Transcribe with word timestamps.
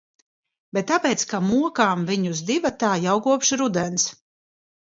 Bet 0.77 0.87
tāpēc, 0.91 1.25
ka 1.33 1.41
mokām 1.49 2.07
viņus 2.07 2.43
divatā 2.49 2.91
jau 3.07 3.15
kopš 3.29 3.55
rudens. 3.63 4.09